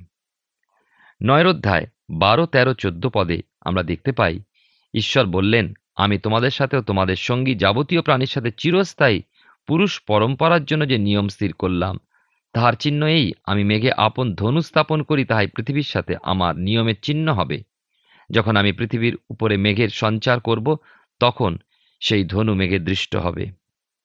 [1.23, 4.41] নয়রোধ্যায় বারো, তেরো, চোদ্দ পদে আমরা দেখতে পাই,
[4.95, 9.23] ঈশ্বর বললেন, আমি তোমাদের সাথেও তোমাদের সঙ্গী যাবতীয় প্রাণীর সাথে চিরস্থায়ী
[9.67, 11.99] পুরুষ পরম্পরার জন্য যে নিয়ম স্থির করলাম
[12.53, 17.33] তাহার চিহ্ন এই, আমি মেঘে আপন ধনু স্থাপন করি, তাহাই পৃথিবীর সাথে আমার নিয়মের চিহ্ন
[17.33, 17.63] হবে।
[18.31, 20.77] যখন আমি পৃথিবীর উপরে মেঘের সঞ্চার করব,
[21.21, 21.59] তখন
[22.01, 23.47] সেই ধনু মেঘে দৃষ্ট হবে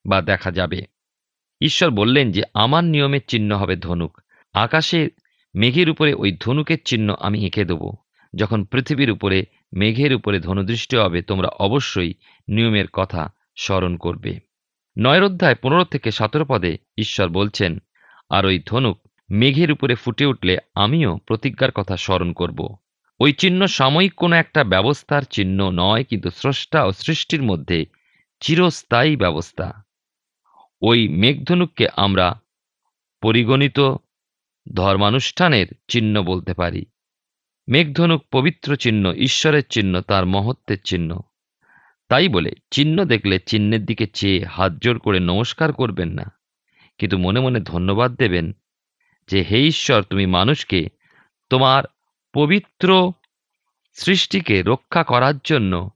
[0.05, 0.85] বা দেখা যাবে।
[1.61, 4.21] ঈশ্বর বললেন যে, আমার নিয়মের চিহ্ন হবে ধনুক।
[4.53, 5.09] আকাশে
[5.55, 7.91] মেঘের উপরে ওই ধনুকের চিহ্ন আমি এঁকে দেব।
[8.35, 12.13] যখন পৃথিবীর উপরে মেঘের উপরে ধনুদৃষ্টি হবে, তোমরা অবশ্যই
[12.47, 14.39] নিয়মের কথা স্মরণ করবে।
[14.97, 17.77] নয়ের অধ্যায় পনেরো থেকে সতেরো পদে ঈশ্বর বলছেন
[18.29, 18.99] আর ওই ধনুক
[19.31, 22.75] মেঘের উপরে ফুটে উঠলে আমিও প্রতিজ্ঞার কথা স্মরণ করব।
[23.19, 27.85] ওই চিহ্ন সাময়িক কোনো একটা ব্যবস্থার চিহ্ন নয়, কিন্তু স্রষ্টা ও সৃষ্টির মধ্যে
[28.39, 29.85] চিরস্থায়ী ব্যবস্থা।
[30.81, 32.41] ওই মেঘধনুককে আমরা
[33.21, 33.95] পরিগণিত
[34.73, 36.85] ধর্মানুষ্ঠানের চিহ্ন বলতে পারি।
[37.67, 41.19] মেঘধনুক পবিত্র চিহ্ন, ঈশ্বরের চিহ্ন, তার মহত্বের চিহ্ন।
[42.09, 46.36] তাই বলে, চিহ্ন দেখলে চিহ্নের দিকে চেয়ে হাত জোর করে নমস্কার করবেন না।
[46.97, 48.51] কিন্তু মনে মনে ধন্যবাদ দেবেন
[49.29, 50.89] যে হে ঈশ্বর, তুমি মানুষকে
[51.49, 51.83] তোমার
[52.33, 53.11] পবিত্র
[53.93, 55.89] সৃষ্টিকে রক্ষা করার জন্য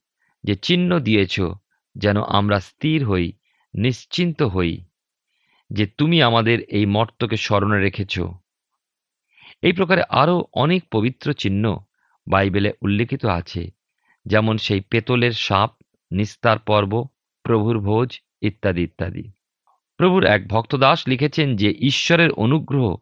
[0.43, 1.41] যে চিহ্ন দিয়েছ,
[1.95, 3.31] যেন আমরা স্থির হই,
[3.73, 4.81] নিশ্চিন্ত হই,
[5.69, 8.19] যে তুমি আমাদের এই মর্তকে স্মরণে রেখেছ।
[9.61, 11.77] এই প্রকারে আরও অনেক পবিত্র চিহ্ন
[12.27, 13.71] বাইবেলে উল্লেখিত আছে,
[14.25, 15.71] যেমন সেই পেতলের সাপ,
[16.11, 17.07] নিস্তার পর্ব,
[17.43, 19.31] প্রভুর ভোজ ইত্যাদি ইত্যাদি।
[20.01, 22.97] প্রভুর এক ভক্তদাস লিখেছেন যে, ঈশ্বরের অনুগ্রহ,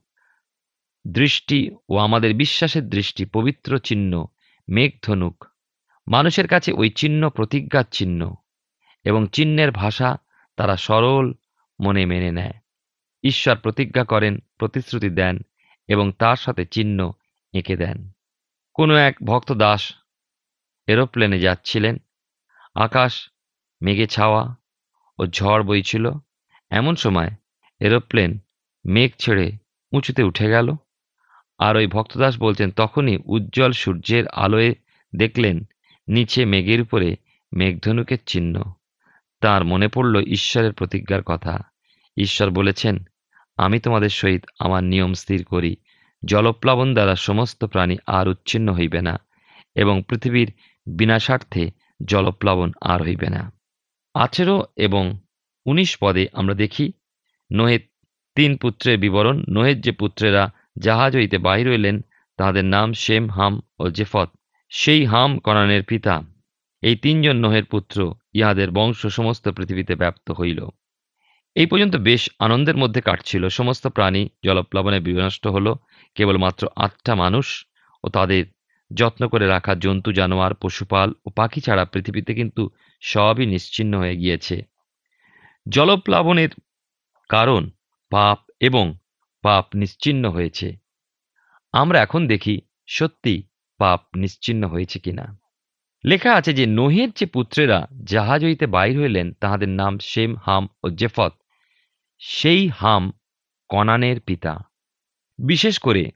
[1.08, 4.26] দৃষ্টি ও আমাদের বিশ্বাসের দৃষ্টি পবিত্র চিহ্ন
[4.70, 5.46] মেঘধনুক
[6.08, 8.36] মানুষের কাছে ওই চিহ্ন প্রতিজ্ঞার চিহ্ন
[9.04, 10.18] এবং চিহ্নের ভাষা
[10.56, 11.34] তারা সরল
[11.86, 12.52] মনে মেনে নেয়।
[13.24, 15.42] ঈশ্বর প্রতিজ্ঞা করেন, প্রতিশ্রুতি দেন
[15.88, 17.12] এবং তার সাথে চিহ্ন
[17.54, 18.12] এঁকে দেন।
[18.74, 19.94] কোনো এক ভক্ত দাস
[20.88, 21.98] এরোপ্লেনে যাচ্ছিলেন।
[22.76, 23.30] আকাশ,
[23.82, 24.56] মেঘে ছাওয়া
[25.20, 26.12] ও ঝড় বইছিল।
[26.70, 27.30] এমন সময়
[27.80, 28.40] এরোপ্লেন
[28.86, 29.52] মেঘ ছেড়ে
[29.92, 30.76] উঁচুতে উঠে গেল।
[31.60, 34.76] আর ওই ভক্তদাস বলছেন, তখনই উজ্জ্বল সূর্যের আলোয়
[35.16, 35.64] দেখলেন
[36.08, 37.16] নিচে মেঘের উপরে
[37.56, 38.64] মেঘধনুকের চিহ্ন।
[39.42, 41.60] তার মনে পড়ল ঈশ্বরের প্রতিজ্ঞার কথা।
[42.18, 43.04] ঈশ্বর বলেছেন,
[43.58, 45.76] আমি তোমাদের সহিত আমার নিয়ম স্থির করি।
[46.26, 49.20] জলপ্লাবন দ্বারা সমস্ত প্রাণী আর উচ্ছিন্ন হইবে না
[49.76, 50.54] এবং পৃথিবীর
[50.88, 51.72] বিনাশার্থে
[52.06, 53.52] জলপ্লাবন আর হইবে না।
[54.14, 55.20] আঠেরো এবং
[55.70, 56.92] উনিশ পদে আমরা দেখি,
[57.52, 57.80] নোহের
[58.36, 62.02] তিন পুত্রের বিবরণ, নোহের যে পুত্রেরা জাহাজ হইতে বাহির হইলেন,
[62.38, 64.30] তাহাদের নাম শেম হাম ও জেফত।
[64.70, 66.22] সেই হাম কনানের পিতা।
[66.82, 70.66] এই তিনজন নোহের পুত্র ইহাদের বংশ সমস্ত পৃথিবীতে ব্যাপ্ত হইল।
[71.56, 75.76] এই পর্যন্ত বেশ আনন্দের মধ্যে কাটছিল। সমস্ত প্রাণী জলপ্লাবনে বিনষ্ট হল।
[76.16, 77.66] কেবলমাত্র আটটা মানুষ
[78.04, 78.46] ও তাদের
[78.94, 82.70] যত্ন করে রাখা জন্তু, জানোয়ার, পশুপাল ও পাখি ছাড়া পৃথিবীতে কিন্তু
[83.02, 84.69] সবই নিশ্চিন্ন হয়ে গিয়েছে।
[85.70, 86.50] জলপ্লাবনের
[87.30, 87.70] কারণ
[88.10, 88.94] পাপ এবং
[89.42, 90.78] পাপ নিশ্চিন্ন হয়েছে।
[91.72, 93.44] আমরা এখন দেখি সত্যি
[93.78, 95.40] পাপ নিশ্চিন্ন হয়েছে কিনা।
[96.06, 100.90] লেখা আছে যে নোহের যে পুত্রেরা জাহাজ হইতে বাইর হইলেন, তাহাদের নাম শেম হাম ও
[100.90, 101.34] জেফত।
[102.18, 103.12] সেই হাম
[103.70, 104.60] কনানের পিতা।
[105.38, 106.12] বিশেষ করে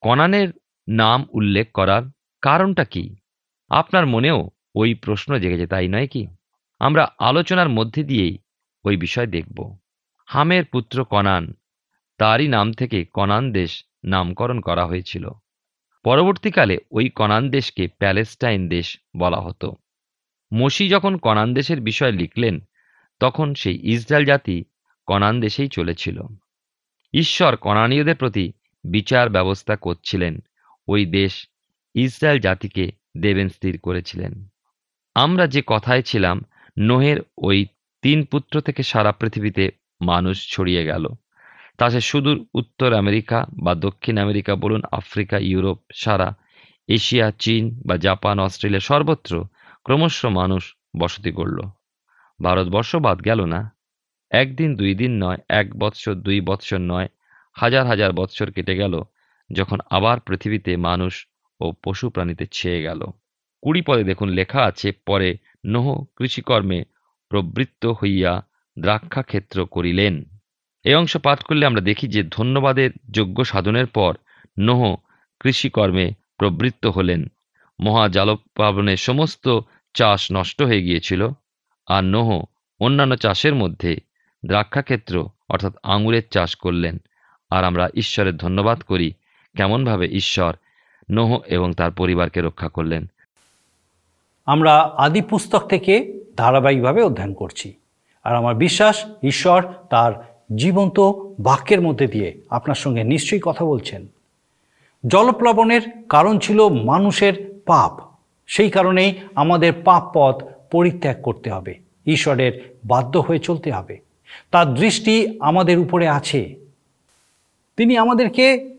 [0.00, 0.48] কনানের
[0.88, 2.02] নাম উল্লেখ করার
[2.42, 3.16] কারণটা কি?
[3.70, 6.26] আপনার মনেও ওই প্রশ্ন জেগেছে, তাই নয় কি?
[6.78, 8.38] আমরা আলোচনার মধ্যে দিয়েই
[8.84, 9.76] ওই বিষয় দেখব।
[10.26, 11.54] হামের পুত্র কনান,
[12.18, 15.30] তারই নাম থেকে কনান দেশ নামকরণ করা হয়েছিল।
[16.04, 19.76] পরবর্তীকালে ওই কনান দেশকে প্যালেস্টাইন দেশ বলা হতো।
[20.54, 22.60] মসি যখন কনান দেশের বিষয় লিখলেন,
[23.20, 24.64] তখন সেই ইসরায়েল জাতি
[25.06, 26.20] কনান দেশেই চলেছিল।
[27.12, 28.52] ঈশ্বর কনানীয়দের প্রতি
[28.84, 30.38] বিচার ব্যবস্থা করছিলেন,
[30.88, 31.48] ওই দেশ
[31.94, 34.46] ইসরায়েল জাতিকে দেবেন স্থির করেছিলেন।
[35.14, 36.44] আমরা যে কথায় ছিলাম,
[36.78, 37.66] নোহের ওই
[38.02, 39.64] তিন পুত্র থেকে সারা পৃথিবীতে
[40.00, 41.04] মানুষ ছড়িয়ে গেল।
[41.78, 46.28] তা সে সুদূর উত্তর আমেরিকা বা দক্ষিণ আমেরিকা বলুন, আফ্রিকা, ইউরোপ, সারা
[46.88, 49.32] এশিয়া, চীন বা জাপান, অস্ট্রেলিয়া সর্বত্র
[49.84, 51.58] ক্রমশ মানুষ বসতি করল
[52.40, 53.60] ভারতবর্ষ বাদ গেল না।
[54.30, 57.08] একদিন দুই দিন নয়, এক বৎসর দুই বৎসর নয়,
[57.56, 58.94] হাজার হাজার বৎসর কেটে গেল
[59.50, 61.26] যখন আবার পৃথিবীতে মানুষ
[61.60, 63.00] ও পশু প্রাণীতে ছেয়ে গেল।
[63.62, 65.28] কুড়ি পদে দেখুন লেখা আছে, পরে
[65.66, 65.86] নোহ
[66.16, 66.84] কৃষিকর্মে
[67.30, 68.46] প্রবৃত্ত হইয়া
[68.78, 70.24] দ্রাক্ষাক্ষেত্র করিলেন।
[70.84, 74.14] এই অংশ পাঠ করলে আমরা দেখি যে ধন্যবাদের যোগ্য সাধনের পর
[74.58, 74.96] নোহ
[75.40, 77.26] কৃষিকর্মে প্রবৃত্ত হলেন।
[77.80, 79.60] মহাজালপ্লাবনে সমস্ত
[79.94, 81.28] চাষ নষ্ট হয়ে গিয়েছিল
[81.86, 82.44] আর নোহ
[82.80, 83.96] অন্যান্য চাষের মধ্যে
[84.46, 86.98] দ্রাক্ষাক্ষেত্র অর্থাৎ আঙুরের চাষ করলেন।
[87.50, 89.12] আর আমরা ঈশ্বরের ধন্যবাদ করি
[89.56, 90.56] কেমনভাবে ঈশ্বর
[91.10, 93.06] নোহ এবং তার পরিবারকে রক্ষা করলেন।
[94.46, 97.74] আমরা আদি পুস্তক থেকে ধারাবাহিকভাবে অধ্যয়ন করছি।
[98.24, 100.12] আর আমার বিশ্বাস, ঈশ্বর তার
[100.56, 101.00] জীবন্ত
[101.40, 104.06] বাক্যের মধ্যে দিয়ে আপনার সঙ্গে নিশ্চয়ই কথা বলছেন।
[105.06, 108.00] জলপ্লাবনের কারণ ছিল মানুষের পাপ।
[108.46, 111.74] সেই কারণেই আমাদের পাপ পথ পরিত্যাগ করতে হবে।
[112.06, 113.98] ঈশ্বরের বাধ্য হয়ে চলতে হবে।
[114.50, 116.54] তার দৃষ্টি আমাদের উপরে আছে।
[117.76, 118.74] তিনি আমাদেরকে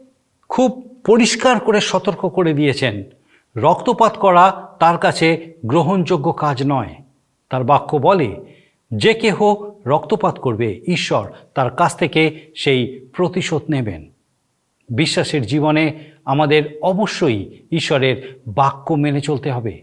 [0.50, 3.04] খুব পরিষ্কার করে সতর্ক করে দিয়েছেন।
[3.58, 6.96] রক্তপাত করা তার কাছে গ্রহণযোগ্য কাজ নয়।
[7.52, 8.36] তার বাক্য বলে,
[8.94, 9.42] যে কেহ
[9.86, 14.12] রক্তপাত করবে, ঈশ্বর তার কাছ থেকে সেই প্রতিশোধ নেবেন।
[14.90, 19.82] বিশ্বাসের জীবনে আমাদের অবশ্যই ঈশ্বরের বাক্য মেনে চলতে হবে।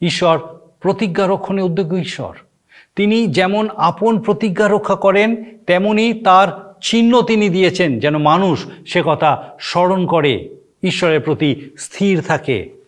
[0.00, 0.38] ঈশ্বর
[0.80, 2.36] প্রতিজ্ঞা রক্ষণে উদ্যোগী ঈশ্বর।
[2.96, 9.56] তিনি যেমন আপন প্রতিজ্ঞা রক্ষা করেন, তেমনি তার চিহ্ন তিনি দিয়েছেন যেন মানুষ সে কথা
[9.60, 12.81] স্মরণ করে, ঈশ্বরের প্রতি স্থির থাকে।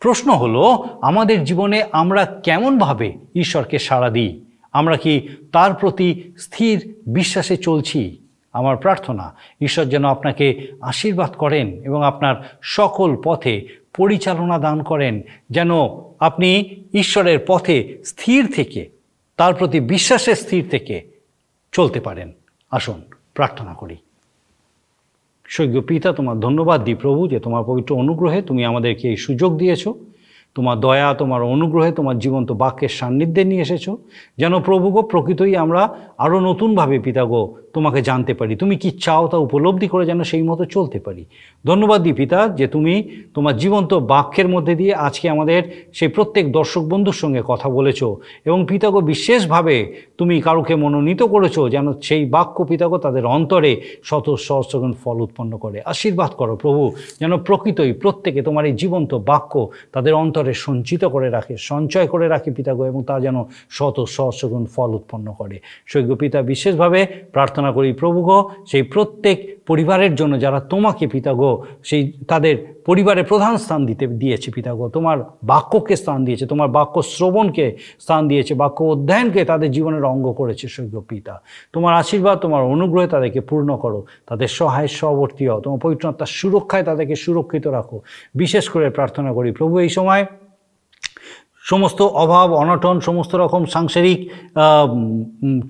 [0.00, 4.44] প্রশ্ন হলো, আমাদের জীবনে আমরা কেমনভাবে ঈশ্বরকে সাড়া দিই?
[4.72, 8.18] আমরা কি তার প্রতি স্থির বিশ্বাসে চলছি?
[8.52, 15.70] আমার প্রার্থনা, ঈশ্বর যেন আপনাকে আশীর্বাদ করেন এবং আপনার সকল পথে পরিচালনা দান করেন, যেন
[16.20, 18.88] আপনি ঈশ্বরের পথে স্থির থেকে,
[19.36, 21.10] তার প্রতি বিশ্বাসে স্থির থেকে
[21.72, 22.32] চলতে পারেন।
[22.70, 23.02] আসুন,
[23.34, 23.96] প্রার্থনা করি।
[25.50, 29.84] স্বর্গীয় পিতা তোমার ধন্যবাদ দি প্রভু যে তোমার পবিত্র অনুগ্রহে তুমি আমাদেরকে এই সুযোগ দিয়েছ।
[30.56, 33.86] তোমার দয়া, তোমার অনুগ্রহে তোমার জীবন্ত বাক্যের সান্নিধ্যে নিয়ে এসেছ।
[34.38, 35.82] যেন প্রভুগো প্রকৃতই আমরা
[36.24, 37.42] আরও নতুনভাবে পিতাগো
[37.74, 41.22] তোমাকে জানতে পারি। তুমি কি চাও তা উপলব্ধি করে যেন সেই মতো চলতে পারি।
[41.66, 42.94] ধন্যবাদ দিই পিতা, যে তুমি
[43.34, 45.60] তোমার জীবন্ত বাক্যের মধ্যে দিয়ে আজকে আমাদের
[45.98, 48.00] সেই প্রত্যেক দর্শক বন্ধুর সঙ্গে কথা বলেছ
[48.48, 49.76] এবং পিতাগো বিশেষভাবে
[50.18, 53.72] তুমি কারোকে মনোনীত করেছ যেন সেই বাক্য পিতাগো তাদের অন্তরে
[54.08, 56.82] শত সহস্রগুণ ফল উৎপন্ন করে। আশীর্বাদ করো প্রভু,
[57.20, 59.52] যেন প্রকৃতই প্রত্যেকে তোমার এই জীবন্ত বাক্য
[59.92, 64.90] তাদের অন্তরে সঞ্চিত করে রাখে, সঞ্চয় করে রাখে পিতাগো, এবং তা যেন শত সহস্রগুণ ফল
[64.94, 71.50] উৎপন্ন করে। সৈক্য পিতা বিশেষভাবে প্রার্থনা করি, প্রভুগ, সেই প্রত্যেক পরিবারের জন্য যারা তোমাকে পিতাগো
[71.88, 72.54] সেই তাদের
[72.88, 75.16] পরিবারে প্রধান স্থান দিতে, দিয়েছে পিতাগো তোমার
[75.52, 77.66] বাক্যকে স্থান দিয়েছে, তোমার বাক্য শ্রবণকে
[78.04, 81.34] স্থান দিয়েছে, বাক্য অধ্যয়নকে তাদের জীবনের অঙ্গ করেছে সৈক্য পিতা।
[81.74, 87.16] তোমার আশীর্বাদ, তোমার অনুগ্রহে তাদেরকে পূর্ণ করো, তাদের সহায় সহবর্তী হও, তোমার পবিত্রতার সুরক্ষায় তাদেরকে
[87.24, 87.96] সুরক্ষিত রাখো।
[88.42, 90.22] বিশেষ করে প্রার্থনা করি, প্রভু এই সময়
[91.64, 94.18] সমস্ত অভাব, অনটন, সমস্ত রকম সাংসারিক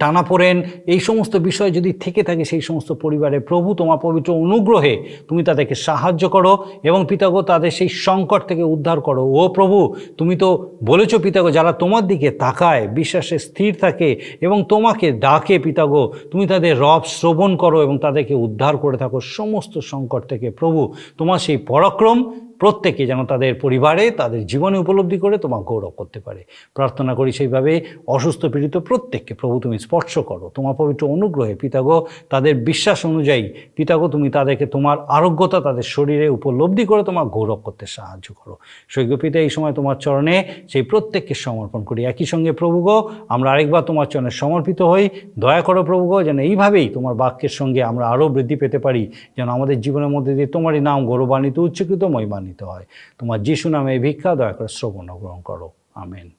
[0.01, 4.95] টানাপোড়েন, এই সমস্ত বিষয় যদি থেকে থাকে, সেই সমস্ত পরিবারে প্রভু তোমার পবিত্র অনুগ্রহে
[5.29, 9.79] তুমি তাদেরকে সাহায্য করো এবং পিতাগো তাদের সেই সংকট থেকে উদ্ধার করো। ও প্রভু,
[10.19, 10.49] তুমি তো
[10.85, 14.09] বলেছ পিতাগো, যারা তোমার দিকে তাকায়, বিশ্বাসে স্থির থাকে
[14.41, 19.75] এবং তোমাকে ডাকে পিতাগো, তুমি তাদের রব শ্রবণ করো এবং তাদেরকে উদ্ধার করে থাকো। সমস্ত
[19.93, 20.81] সংকট থেকে প্রভু,
[21.19, 22.19] তোমার সেই পরাক্রম
[22.61, 26.41] প্রত্যেকে যেন তাদের পরিবারে, তাদের জীবনে উপলব্ধি করে তোমার গৌরব করতে পারে।
[26.75, 27.73] প্রার্থনা করি সেইভাবে
[28.07, 31.97] অসুস্থ পীড়িত প্রত্যেককে, প্রভু তুমি স্পর্শ করো। তোমার পবিত্র অনুগ্রহে পিতাগো,
[32.31, 33.45] তাদের বিশ্বাস অনুযায়ী
[33.77, 38.55] পিতাগো, তুমি তাদেরকে তোমার আরোগ্যতা তাদের শরীরে উপলব্ধি করে তোমার গৌরব করতে সাহায্য করো।
[38.89, 40.37] সৈক্য পিতা, এই সময় তোমার চরণে
[40.69, 42.97] সেই প্রত্যেককে সমর্পণ করি। একই সঙ্গে প্রভুগো
[43.35, 45.05] আমরা আরেকবার তোমার চরণে সমর্পিত হই।
[45.39, 49.03] দয়া করো প্রভুগো যেন এইভাবেই তোমার বাক্যের সঙ্গে আমরা আরও বৃদ্ধি পেতে পারি।
[49.37, 52.85] যেন আমাদের জীবনের মধ্যে দিয়ে তোমারই নাম গৌরবান্বিত, উচ্চকৃত, মহিমান্বিত হয়।
[53.19, 56.31] তোমার যিশু নামে ভিক্ষা দয়া করে শ্রবণ গ্রহণ করো। আমেন।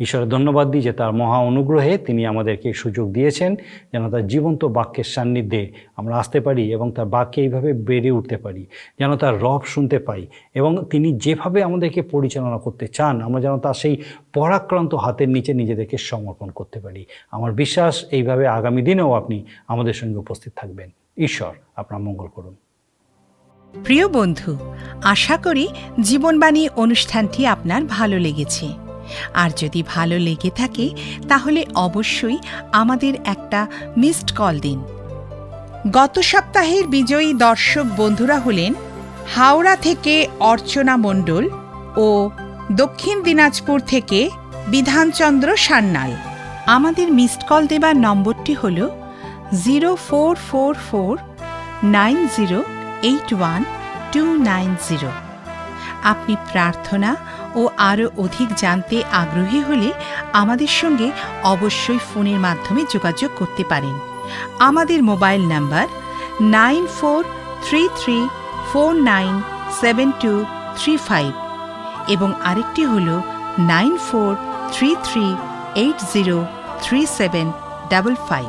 [0.00, 3.54] ঈশ্বরের ধন্যবাদ দিই যে তার মহা অনুগ্রহে তিনি আমাদেরকে সুযোগ দিয়েছেন
[3.92, 8.66] যেন তার জীবন্ত বাক্যের সান্নিধ্যে আমরা আসতে পারি এবং তার বাক্যে এইভাবে বেড়ে উঠতে পারি,
[8.98, 13.74] যেন তার রব শুনতে পাই এবং তিনি যেভাবে আমাদেরকে পরিচালনা করতে চান, আমরা যেন তার
[13.74, 14.02] সেই
[14.34, 20.18] পরাক্রান্ত হাতের নিচে নিজেদেরকে সমর্পণ করতে পারি। আমার বিশ্বাস, এইভাবে আগামী দিনেও আপনি আমাদের সঙ্গে
[20.18, 22.56] উপস্থিত থাকবেন। ঈশ্বর আপনার মঙ্গল করুন।
[23.74, 24.58] প্রিয় বন্ধু,
[25.04, 25.68] আশা করি
[26.00, 28.68] জীবনবাণী অনুষ্ঠানটি আপনার ভালো লেগেছে।
[29.34, 30.90] আর যদি ভালো লেগে থাকে,
[31.28, 32.38] তাহলে অবশ্যই
[32.72, 34.82] আমাদের একটা মিসড কল দিন।
[35.90, 38.74] গত সপ্তাহের বিজয়ী দর্শক বন্ধুরা হলেন
[39.34, 41.48] হাওড়া থেকে অর্চনা মণ্ডল
[41.96, 42.30] ও
[42.72, 44.30] দক্ষিণ দিনাজপুর থেকে
[44.68, 46.12] বিধানচন্দ্র সান্যাল।
[46.66, 48.88] আমাদের মিসড কল দেবার নম্বরটি হল
[49.64, 51.18] zero four four four
[51.82, 52.62] nine zero
[53.02, 53.60] eight one
[54.12, 55.10] two nine zero
[56.02, 57.10] আপনি প্রার্থনা
[57.54, 59.88] ও আরও অধিক জানতে আগ্রহী হলে
[60.32, 61.08] আমাদের সঙ্গে
[61.44, 63.94] অবশ্যই ফোনের মাধ্যমে যোগাযোগ করতে পারেন।
[64.58, 65.86] আমাদের mobile number
[66.56, 67.20] nine four
[67.64, 68.18] three three
[68.72, 69.32] four nine
[69.80, 70.32] seven two
[70.78, 71.30] three five
[72.08, 73.08] এবং আরেকটি হল
[73.72, 74.30] nine four
[74.72, 75.26] three three
[75.74, 76.36] eight zero
[76.82, 77.46] three seven
[77.90, 78.48] double five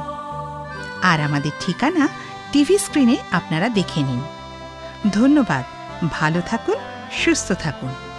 [1.02, 2.06] আর আমাদের ঠিকানা
[2.52, 4.22] টিভি স্ক্রিনে আপনারা দেখে নিন।
[5.10, 5.64] ধন্যবাদ।
[6.12, 6.76] ভালো থাকুন
[7.12, 8.11] সুস্থ থাকুন।